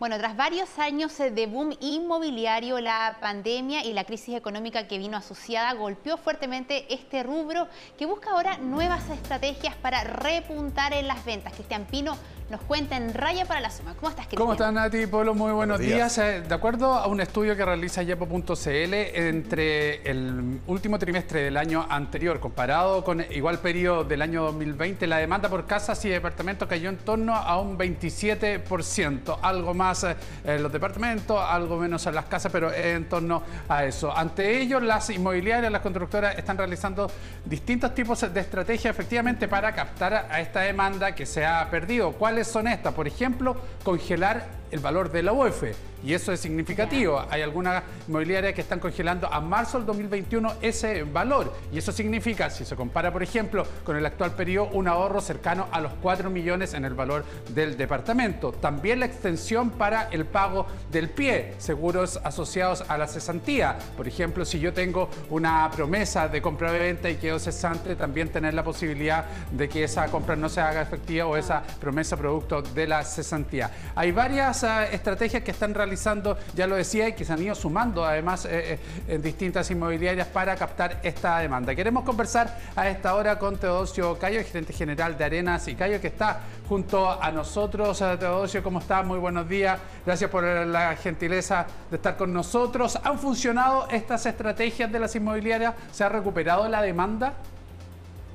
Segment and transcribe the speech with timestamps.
[0.00, 5.18] Bueno, tras varios años de boom inmobiliario, la pandemia y la crisis económica que vino
[5.18, 11.52] asociada golpeó fuertemente este rubro que busca ahora nuevas estrategias para repuntar en las ventas.
[11.52, 12.16] Cristian Pino
[12.50, 13.94] nos cuenta en Raya para la Suma.
[13.94, 14.40] ¿Cómo estás, Cristian?
[14.40, 15.06] ¿Cómo estás, Nati?
[15.06, 16.18] Polo, muy buenos, días.
[16.18, 21.86] Eh, de acuerdo a un estudio que realiza Yepo.cl, entre el último trimestre del año
[21.88, 26.88] anterior comparado con igual periodo del año 2020, la demanda por casas y departamentos cayó
[26.88, 32.24] en torno a un 27%, algo más eh, en los departamentos, algo menos en las
[32.24, 34.14] casas, pero en torno a eso.
[34.16, 37.08] Ante ello, las inmobiliarias, las constructoras están realizando
[37.44, 42.10] distintos tipos de estrategias efectivamente para captar a esta demanda que se ha perdido.
[42.12, 42.94] ¿Cuál son estas?
[42.94, 45.64] Por ejemplo, congelar el valor de la UEF
[46.04, 47.22] y eso es significativo.
[47.30, 51.52] Hay algunas inmobiliarias que están congelando a marzo del 2021 ese valor.
[51.72, 55.68] Y eso significa, si se compara, por ejemplo, con el actual periodo, un ahorro cercano
[55.70, 58.52] a los 4 millones en el valor del departamento.
[58.52, 63.76] También la extensión para el pago del pie, seguros asociados a la cesantía.
[63.96, 68.30] Por ejemplo, si yo tengo una promesa de compra de venta y quedo cesante, también
[68.30, 72.62] tener la posibilidad de que esa compra no se haga efectiva o esa promesa producto
[72.62, 73.70] de la cesantía.
[73.94, 78.04] Hay varias estrategias que están realizando ya lo decía, y que se han ido sumando
[78.04, 81.74] además eh, eh, en distintas inmobiliarias para captar esta demanda.
[81.74, 86.08] Queremos conversar a esta hora con Teodosio Cayo, gerente general de Arenas y Cayo, que
[86.08, 88.00] está junto a nosotros.
[88.00, 89.02] Eh, Teodosio, ¿cómo está?
[89.02, 89.78] Muy buenos días.
[90.04, 92.98] Gracias por la gentileza de estar con nosotros.
[93.02, 95.74] ¿Han funcionado estas estrategias de las inmobiliarias?
[95.92, 97.34] ¿Se ha recuperado la demanda?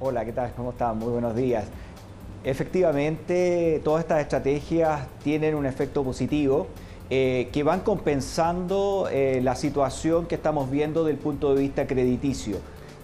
[0.00, 0.52] Hola, ¿qué tal?
[0.54, 0.98] ¿Cómo están?
[0.98, 1.64] Muy buenos días.
[2.44, 6.68] Efectivamente, todas estas estrategias tienen un efecto positivo.
[7.10, 12.56] Eh, que van compensando eh, la situación que estamos viendo del punto de vista crediticio.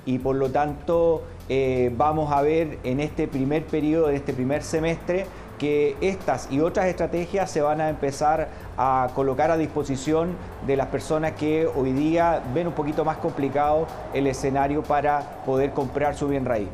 [0.07, 4.63] Y por lo tanto eh, vamos a ver en este primer periodo, en este primer
[4.63, 5.27] semestre,
[5.59, 10.35] que estas y otras estrategias se van a empezar a colocar a disposición
[10.67, 15.73] de las personas que hoy día ven un poquito más complicado el escenario para poder
[15.73, 16.71] comprar su bien raíz.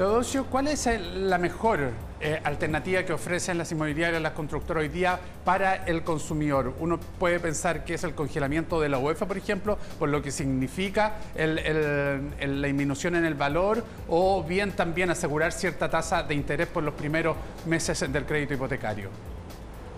[0.00, 1.90] Teodosio, ¿cuál es la mejor
[2.22, 6.72] eh, alternativa que ofrecen las inmobiliarias, las constructoras hoy día para el consumidor?
[6.80, 10.30] Uno puede pensar que es el congelamiento de la UEFA, por ejemplo, por lo que
[10.30, 16.82] significa la disminución en el valor, o bien también asegurar cierta tasa de interés por
[16.82, 19.10] los primeros meses del crédito hipotecario.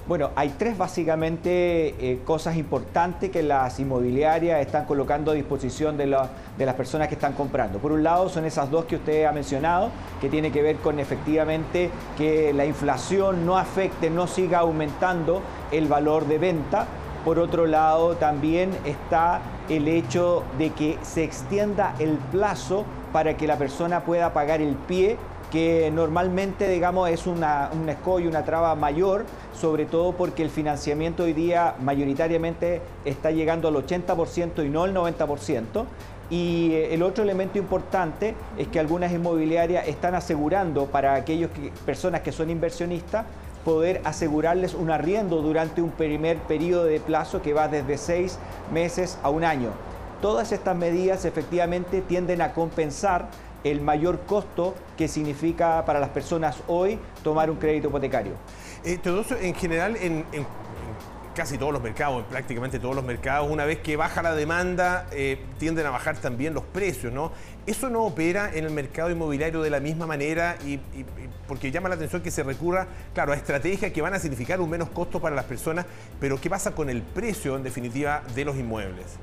[0.05, 6.09] Bueno, hay tres básicamente eh, cosas importantes que las inmobiliarias están colocando a disposición de,
[6.09, 7.79] las personas que están comprando.
[7.79, 10.99] Por un lado son esas dos que usted ha mencionado, que tiene que ver con
[10.99, 16.87] efectivamente que la inflación no afecte, no siga aumentando el valor de venta.
[17.25, 23.47] Por otro lado también está el hecho de que se extienda el plazo para que
[23.47, 25.17] la persona pueda pagar el pie
[25.53, 31.25] que normalmente, digamos, es una, un escollo, una traba mayor, sobre todo porque el financiamiento
[31.25, 35.85] hoy día mayoritariamente está llegando al 80% y no al 90%.
[36.31, 41.51] Y eh, el otro elemento importante es que algunas inmobiliarias están asegurando para aquellas
[41.85, 43.27] personas que son inversionistas
[43.62, 48.39] poder asegurarles un arriendo durante un primer periodo de plazo que va desde seis
[48.73, 49.69] meses a un año.
[50.23, 53.29] Todas estas medidas efectivamente tienden a compensar
[53.65, 58.33] el mayor costo que significa para las personas hoy tomar un crédito hipotecario.
[58.84, 58.99] Eh,
[59.41, 60.25] en general, en,
[61.34, 65.06] casi todos los mercados, en prácticamente todos los mercados, una vez que baja la demanda,
[65.12, 67.33] eh, tienden a bajar también los precios, ¿no?
[67.67, 70.56] ¿Eso no opera en el mercado inmobiliario de la misma manera?
[70.67, 70.81] Y,
[71.47, 74.71] porque llama la atención que se recurra, claro, a estrategias que van a significar un
[74.71, 75.87] menos costo para las personas,
[76.21, 79.19] pero ¿qué pasa con el precio, en definitiva, de los inmuebles?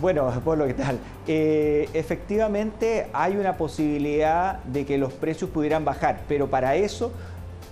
[0.00, 0.98] Bueno, lo ¿qué tal?
[1.26, 7.12] Eh, efectivamente hay una posibilidad de que los precios pudieran bajar, pero para eso,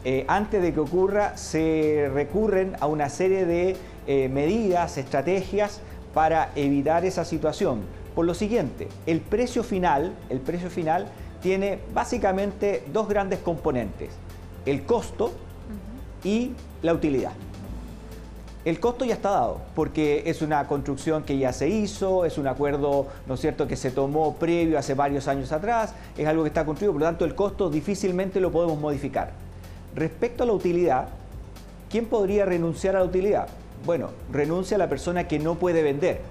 [0.05, 3.77] eh, antes de que ocurra, se recurren a una serie de
[4.07, 5.81] eh, medidas, estrategias
[6.15, 7.81] para evitar esa situación.
[8.15, 11.07] Por lo siguiente, el precio final, el precio final
[11.43, 14.11] tiene básicamente dos grandes componentes,
[14.65, 15.33] el costo
[16.23, 17.33] y la utilidad.
[18.65, 22.47] El costo ya está dado, porque es una construcción que ya se hizo, es un
[22.47, 26.49] acuerdo, ¿no es cierto?, que se tomó previo hace varios años atrás, es algo que
[26.49, 29.33] está construido, por lo tanto el costo difícilmente lo podemos modificar.
[29.95, 31.09] Respecto a la utilidad,
[31.91, 33.49] ¿quién podría renunciar a la utilidad?
[33.85, 36.23] Bueno, renuncia a la persona que no puede vender.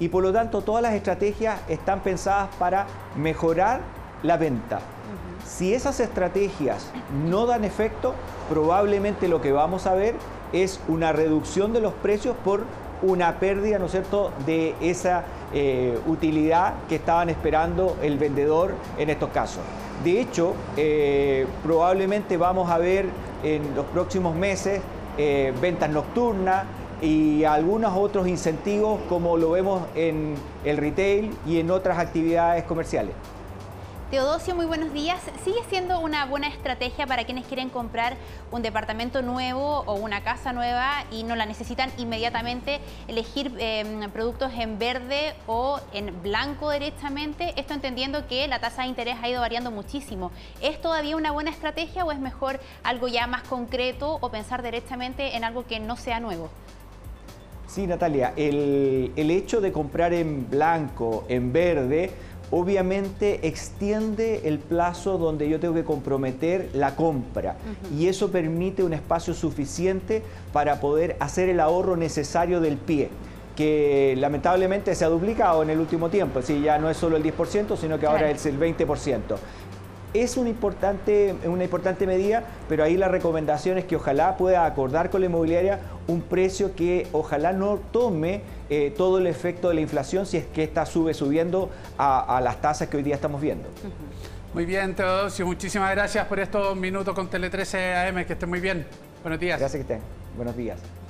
[0.00, 2.86] Y por lo tanto todas las estrategias están pensadas para
[3.16, 3.80] mejorar
[4.22, 4.80] la venta.
[5.46, 6.86] Si esas estrategias
[7.28, 8.14] no dan efecto,
[8.48, 10.14] probablemente lo que vamos a ver
[10.52, 12.64] es una reducción de los precios por
[13.02, 19.10] una pérdida, ¿no es cierto?, de esa eh, utilidad que estaban esperando el vendedor en
[19.10, 19.62] estos casos.
[20.04, 23.06] De hecho, eh, probablemente vamos a ver
[23.42, 24.80] en los próximos meses
[25.18, 26.64] eh, ventas nocturnas
[27.00, 30.34] y algunos otros incentivos como lo vemos en
[30.64, 33.14] el retail y en otras actividades comerciales.
[34.12, 35.22] Teodosio, muy buenos días.
[35.42, 38.18] ¿Sigue siendo una buena estrategia para quienes quieren comprar
[38.50, 44.52] un departamento nuevo o una casa nueva y no la necesitan inmediatamente elegir em, productos
[44.52, 47.54] en verde o en blanco directamente?
[47.56, 50.30] Esto entendiendo que la tasa de interés ha ido variando muchísimo.
[50.60, 55.38] ¿Es todavía una buena estrategia o es mejor algo ya más concreto o pensar directamente
[55.38, 56.50] en algo que no sea nuevo?
[57.66, 62.10] Sí, Natalia, el, el hecho de comprar en blanco, en verde,
[62.52, 67.56] obviamente extiende el plazo donde yo tengo que comprometer la compra.
[67.98, 70.22] Y eso permite un espacio suficiente
[70.52, 73.08] para poder hacer el ahorro necesario del pie
[73.56, 77.22] que lamentablemente se ha duplicado en el último tiempo, si ya no es solo el
[77.22, 79.20] 10%, sino que ahora es el 20%
[80.14, 85.10] es una importante, una importante medida, pero ahí la recomendación es que ojalá pueda acordar
[85.10, 89.80] con la inmobiliaria un precio que ojalá no tome eh, todo el efecto de la
[89.80, 93.68] inflación si es que esta sube subiendo a, las tasas que hoy día estamos viendo.
[94.54, 98.60] Muy bien, Teodosio, muchísimas gracias por estos minutos con Tele 13 AM, que estén muy
[98.60, 98.86] bien.
[99.22, 99.58] Buenos días.
[99.58, 100.06] Gracias que estén.
[100.36, 101.01] Buenos días.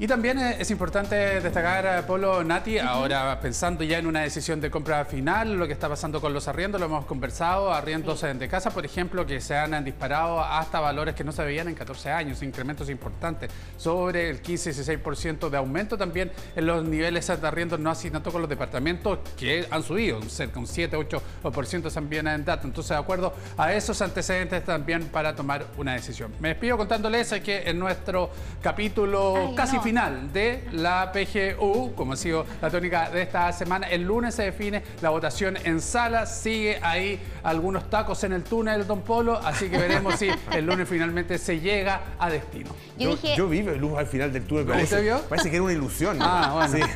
[0.00, 4.70] Y también es importante destacar, eh, Polo Nati, ahora pensando ya en una decisión de
[4.70, 8.70] compra final, lo que está pasando con los arriendos, lo hemos conversado, arriendos de casa,
[8.70, 12.42] por ejemplo, que se han disparado hasta valores que no se veían en 14 años,
[12.42, 18.10] incrementos importantes, sobre el 15-16% de aumento también en los niveles de arriendos no así
[18.10, 22.64] tanto con los departamentos que han subido, cerca un 7-8% también en datos.
[22.64, 26.32] Entonces, de acuerdo a esos antecedentes también para tomar una decisión.
[26.40, 28.30] Me despido contándoles que en nuestro
[28.62, 33.88] capítulo casi final, final de la PGU, como ha sido la tónica de esta semana.
[33.88, 36.26] El lunes se define la votación en sala.
[36.26, 39.40] Sigue ahí algunos tacos en el túnel, Don Polo.
[39.44, 42.70] Así que veremos si el lunes finalmente se llega a destino.
[42.96, 44.64] Yo, yo, vi luz al final del túnel.
[44.64, 45.22] Parece, vio?
[45.22, 46.18] parece que era una ilusión.
[46.20, 46.86] Ah, bueno.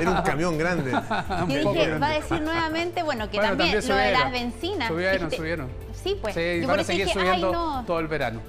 [0.00, 0.92] Era un camión grande.
[1.48, 4.86] Yo dije, va a decir nuevamente, bueno, que también, lo de las bencinas.
[4.86, 5.68] Subieron, subieron.
[6.04, 6.36] Sí, pues.
[6.36, 8.40] Sí, van a seguir subiendo todo el verano.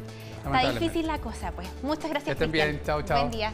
[0.45, 1.67] Está difícil la cosa, pues.
[1.81, 2.81] Muchas gracias, Que estén bien.
[2.85, 3.19] Chao, chao.
[3.19, 3.51] Buen día.